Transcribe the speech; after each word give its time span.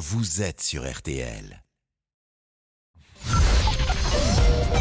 vous 0.00 0.40
êtes 0.40 0.62
sur 0.62 0.90
RTL. 0.90 1.62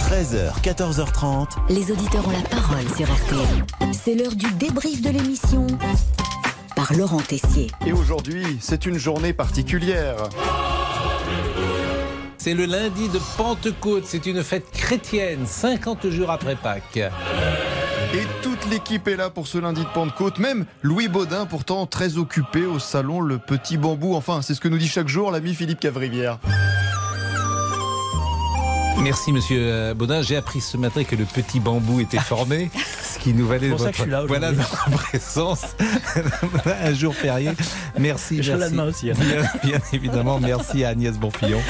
13h, 0.08 0.62
14h30. 0.64 1.50
Les 1.68 1.92
auditeurs 1.92 2.26
ont 2.26 2.32
la 2.32 2.42
parole 2.48 2.88
sur 2.96 3.06
RTL. 3.06 3.92
C'est 3.92 4.16
l'heure 4.16 4.34
du 4.34 4.50
débrief 4.54 5.02
de 5.02 5.10
l'émission 5.10 5.68
par 6.74 6.94
Laurent 6.94 7.20
Tessier. 7.20 7.70
Et 7.86 7.92
aujourd'hui, 7.92 8.60
c'est 8.62 8.86
une 8.86 8.98
journée 8.98 9.34
particulière. 9.34 10.30
C'est 12.38 12.54
le 12.54 12.66
lundi 12.66 13.10
de 13.10 13.20
Pentecôte, 13.36 14.06
c'est 14.06 14.26
une 14.26 14.42
fête 14.42 14.72
chrétienne, 14.72 15.46
50 15.46 16.12
jours 16.12 16.32
après 16.32 16.56
Pâques. 16.56 17.02
Et 18.12 18.26
toute 18.42 18.68
l'équipe 18.72 19.08
est 19.08 19.16
là 19.16 19.30
pour 19.30 19.48
ce 19.48 19.60
lundi 19.60 19.84
de 19.84 19.90
Pentecôte, 19.90 20.40
même 20.40 20.66
Louis 20.82 21.08
Baudin, 21.08 21.46
pourtant 21.46 21.86
très 21.86 22.18
occupé 22.18 22.66
au 22.66 22.80
salon 22.80 23.22
Le 23.22 23.38
Petit 23.38 23.78
Bambou. 23.78 24.16
Enfin, 24.16 24.42
c'est 24.42 24.56
ce 24.56 24.62
que 24.62 24.68
nous 24.68 24.80
dit 24.80 24.88
chaque 24.88 25.08
jour 25.08 25.30
l'ami 25.30 25.54
Philippe 25.54 25.80
Cavrivière. 25.80 26.40
Merci 29.04 29.32
Monsieur 29.32 29.60
euh, 29.62 29.94
Baudin. 29.94 30.24
J'ai 30.24 30.36
appris 30.36 30.60
ce 30.60 30.76
matin 30.76 31.04
que 31.04 31.16
le 31.16 31.24
petit 31.24 31.60
bambou 31.60 32.00
était 32.02 32.20
formé, 32.20 32.70
ce 33.02 33.20
qui 33.20 33.34
nous 33.34 33.48
valait 33.48 33.68
C'est 33.68 33.70
pour 33.70 33.80
ça 33.80 33.86
votre, 33.86 33.92
que 33.92 33.98
je 33.98 34.02
suis 34.04 34.12
là 34.12 34.26
voilà 34.26 34.52
notre 34.52 34.90
présence 34.92 35.62
un 36.84 36.94
jour 36.94 37.16
férié. 37.16 37.52
Merci. 37.98 38.44
Je 38.44 38.52
là 38.52 38.58
merci. 38.58 38.72
demain 38.72 38.86
aussi, 38.86 39.12
hein. 39.12 39.16
Bien, 39.18 39.44
bien 39.64 39.80
évidemment, 39.94 40.40
merci 40.40 40.84
à 40.84 40.90
Agnès 40.90 41.18
Bonfillon. 41.18 41.62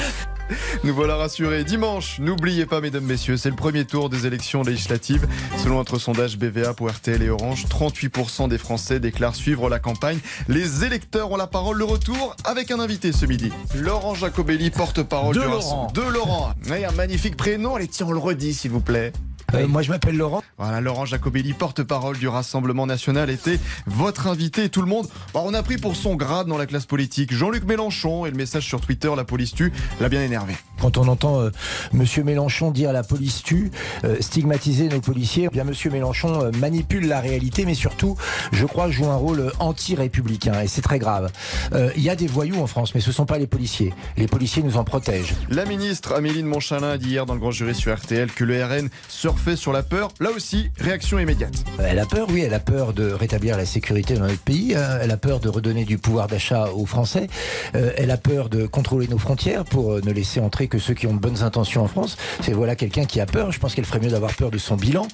Nous 0.84 0.94
voilà 0.94 1.16
rassurés. 1.16 1.64
Dimanche, 1.64 2.18
n'oubliez 2.18 2.66
pas, 2.66 2.80
mesdames, 2.80 3.04
messieurs, 3.04 3.36
c'est 3.36 3.50
le 3.50 3.56
premier 3.56 3.84
tour 3.84 4.10
des 4.10 4.26
élections 4.26 4.62
législatives. 4.62 5.26
Selon 5.58 5.76
notre 5.76 5.98
sondage 5.98 6.38
BVA 6.38 6.74
pour 6.74 6.90
RTL 6.90 7.22
et 7.22 7.30
Orange, 7.30 7.66
38% 7.66 8.48
des 8.48 8.58
Français 8.58 9.00
déclarent 9.00 9.34
suivre 9.34 9.68
la 9.68 9.78
campagne. 9.78 10.18
Les 10.48 10.84
électeurs 10.84 11.30
ont 11.30 11.36
la 11.36 11.46
parole. 11.46 11.78
Le 11.78 11.84
retour 11.84 12.36
avec 12.44 12.70
un 12.70 12.80
invité 12.80 13.12
ce 13.12 13.26
midi. 13.26 13.52
Laurent 13.74 14.14
Jacobelli, 14.14 14.70
porte-parole 14.70 15.34
De 15.34 15.40
du 15.40 15.46
Laurent. 15.46 15.92
De 15.94 16.02
Laurent. 16.02 16.52
Un 16.70 16.92
magnifique 16.92 17.36
prénom. 17.36 17.76
Allez, 17.76 17.88
tiens, 17.88 18.06
on 18.08 18.12
le 18.12 18.18
redit, 18.18 18.54
s'il 18.54 18.70
vous 18.70 18.80
plaît. 18.80 19.12
Euh, 19.54 19.66
moi, 19.66 19.82
je 19.82 19.90
m'appelle 19.90 20.16
Laurent. 20.16 20.42
Voilà, 20.58 20.80
Laurent 20.80 21.04
Jacobelli, 21.04 21.52
porte-parole 21.52 22.18
du 22.18 22.28
Rassemblement 22.28 22.86
national, 22.86 23.30
était 23.30 23.58
votre 23.86 24.26
invité. 24.26 24.68
Tout 24.68 24.82
le 24.82 24.88
monde, 24.88 25.06
bah, 25.34 25.40
on 25.44 25.54
a 25.54 25.62
pris 25.62 25.76
pour 25.76 25.96
son 25.96 26.14
grade 26.14 26.46
dans 26.46 26.58
la 26.58 26.66
classe 26.66 26.86
politique. 26.86 27.32
Jean-Luc 27.32 27.64
Mélenchon 27.64 28.26
et 28.26 28.30
le 28.30 28.36
message 28.36 28.66
sur 28.66 28.80
Twitter, 28.80 29.10
la 29.16 29.24
police 29.24 29.54
tue, 29.54 29.72
l'a 30.00 30.08
bien 30.08 30.22
énervé. 30.22 30.54
Quand 30.80 30.96
on 30.98 31.08
entend 31.08 31.40
euh, 31.40 31.50
Monsieur 31.92 32.24
Mélenchon 32.24 32.70
dire 32.70 32.92
la 32.92 33.02
police 33.02 33.42
tue, 33.42 33.70
euh, 34.04 34.16
stigmatiser 34.20 34.88
nos 34.88 35.00
policiers, 35.00 35.48
eh 35.50 35.52
bien 35.52 35.64
Monsieur 35.64 35.90
Mélenchon 35.90 36.42
euh, 36.44 36.50
manipule 36.52 37.06
la 37.06 37.20
réalité, 37.20 37.64
mais 37.64 37.74
surtout, 37.74 38.16
je 38.52 38.64
crois, 38.66 38.90
joue 38.90 39.06
un 39.06 39.16
rôle 39.16 39.40
euh, 39.40 39.50
anti-républicain, 39.58 40.60
et 40.62 40.68
c'est 40.68 40.82
très 40.82 40.98
grave. 40.98 41.30
Euh, 41.72 41.90
Il 41.96 42.02
y 42.02 42.10
a 42.10 42.16
des 42.16 42.26
voyous 42.26 42.60
en 42.60 42.66
France, 42.66 42.94
mais 42.94 43.00
ce 43.00 43.08
ne 43.08 43.14
sont 43.14 43.26
pas 43.26 43.38
les 43.38 43.46
policiers. 43.46 43.92
Les 44.16 44.26
policiers 44.26 44.62
nous 44.62 44.76
en 44.76 44.84
protègent. 44.84 45.34
La 45.50 45.64
ministre 45.64 46.14
Amélie 46.14 46.42
de 46.42 46.48
Montchalin 46.48 46.90
a 46.90 46.98
dit 46.98 47.10
hier 47.10 47.26
dans 47.26 47.34
le 47.34 47.40
Grand 47.40 47.50
Jury 47.50 47.74
sur 47.74 47.94
RTL 47.94 48.30
que 48.32 48.44
le 48.44 48.64
RN 48.64 48.88
surfait 49.08 49.56
sur 49.56 49.72
la 49.72 49.82
peur. 49.82 50.08
Là 50.20 50.30
aussi, 50.30 50.70
réaction 50.78 51.18
immédiate. 51.18 51.54
Elle 51.78 51.98
a 51.98 52.06
peur, 52.06 52.28
oui, 52.30 52.40
elle 52.40 52.54
a 52.54 52.60
peur 52.60 52.92
de 52.92 53.10
rétablir 53.10 53.56
la 53.56 53.66
sécurité 53.66 54.14
dans 54.14 54.26
notre 54.26 54.40
pays, 54.40 54.74
euh, 54.74 55.00
elle 55.02 55.10
a 55.10 55.16
peur 55.16 55.40
de 55.40 55.48
redonner 55.48 55.84
du 55.84 55.98
pouvoir 55.98 56.26
d'achat 56.26 56.70
aux 56.72 56.86
Français, 56.86 57.26
euh, 57.74 57.92
elle 57.96 58.10
a 58.10 58.16
peur 58.16 58.48
de 58.48 58.66
contrôler 58.66 59.08
nos 59.08 59.18
frontières 59.18 59.64
pour 59.64 59.94
ne 60.04 60.12
laisser 60.12 60.40
entrer 60.40 60.68
que 60.70 60.78
ceux 60.78 60.94
qui 60.94 61.06
ont 61.06 61.14
de 61.14 61.18
bonnes 61.18 61.42
intentions 61.42 61.82
en 61.82 61.88
France. 61.88 62.16
C'est 62.40 62.52
voilà 62.52 62.76
quelqu'un 62.76 63.04
qui 63.04 63.20
a 63.20 63.26
peur, 63.26 63.52
je 63.52 63.58
pense 63.58 63.74
qu'elle 63.74 63.84
ferait 63.84 64.00
mieux 64.00 64.10
d'avoir 64.10 64.32
peur 64.32 64.50
de 64.50 64.58
son 64.58 64.76
bilan. 64.76 65.06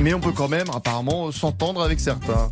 Mais 0.00 0.14
on 0.14 0.20
peut 0.20 0.32
quand 0.32 0.48
même, 0.48 0.68
apparemment, 0.74 1.30
s'entendre 1.32 1.82
avec 1.82 2.00
certains. 2.00 2.50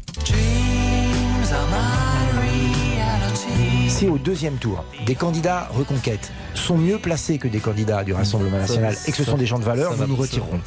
Si 3.89 4.09
au 4.09 4.19
deuxième 4.19 4.57
tour, 4.57 4.84
des 5.07 5.15
candidats 5.15 5.69
reconquête 5.73 6.33
sont 6.55 6.79
mieux 6.79 6.98
placés 6.98 7.39
que 7.39 7.48
des 7.48 7.61
candidats 7.61 8.05
du 8.05 8.12
Rassemblement 8.12 8.59
national 8.59 8.97
et 9.07 9.11
que 9.11 9.17
ce 9.17 9.25
sont 9.25 9.37
des 9.37 9.47
gens 9.47 9.59
de 9.59 9.64
valeur, 9.64 9.92
nous 9.92 9.98
va, 9.98 10.07
nous 10.07 10.17
retirerons. 10.17 10.61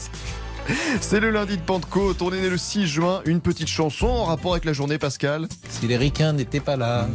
C'est 1.01 1.19
le 1.19 1.29
lundi 1.31 1.57
de 1.57 1.61
Pentecôte. 1.61 2.21
On 2.21 2.31
est 2.31 2.41
né 2.41 2.49
le 2.49 2.57
6 2.57 2.87
juin. 2.87 3.21
Une 3.25 3.41
petite 3.41 3.67
chanson 3.67 4.07
en 4.07 4.25
rapport 4.25 4.53
avec 4.53 4.65
la 4.65 4.73
journée, 4.73 4.97
Pascal. 4.97 5.47
Si 5.69 5.87
les 5.87 5.97
ricains 5.97 6.33
n'étaient 6.33 6.59
pas 6.61 6.77
là, 6.77 7.07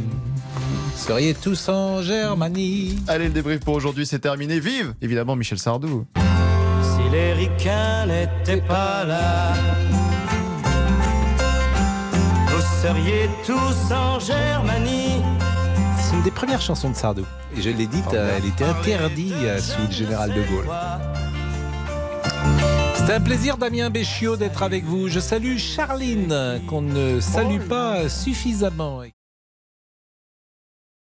vous 0.53 0.68
seriez 0.99 1.33
tous 1.33 1.69
en 1.69 2.01
Germanie. 2.01 2.97
Allez, 3.07 3.25
le 3.27 3.33
débrief 3.33 3.61
pour 3.61 3.73
aujourd'hui, 3.73 4.05
c'est 4.05 4.19
terminé. 4.19 4.59
Vive 4.59 4.93
Évidemment, 5.01 5.35
Michel 5.35 5.57
Sardou. 5.57 6.05
Si 6.15 7.09
les 7.11 7.33
ricains 7.33 8.05
n'étaient 8.05 8.61
pas 8.61 9.05
là, 9.05 9.53
vous 12.47 12.61
seriez 12.81 13.29
tous 13.45 13.93
en 13.93 14.19
Germanie. 14.19 15.23
C'est 15.99 16.15
une 16.15 16.23
des 16.23 16.31
premières 16.31 16.61
chansons 16.61 16.89
de 16.89 16.95
Sardou. 16.95 17.25
Et 17.57 17.61
je 17.61 17.69
l'ai 17.69 17.87
dite, 17.87 18.13
euh, 18.13 18.37
elle 18.37 18.45
était 18.45 18.65
interdite 18.65 19.33
sous 19.59 19.87
le 19.87 19.91
général 19.91 20.33
de 20.33 20.41
Gaulle. 20.43 20.67
C'est 22.95 23.13
un 23.13 23.21
plaisir, 23.21 23.57
Damien 23.57 23.89
Béchiot, 23.89 24.37
d'être 24.37 24.61
avec 24.61 24.83
vous. 24.83 25.07
Je 25.07 25.19
salue 25.19 25.57
Charline, 25.57 26.61
qu'on 26.67 26.81
ne 26.81 27.19
salue 27.19 27.61
pas 27.61 28.09
suffisamment. 28.09 29.01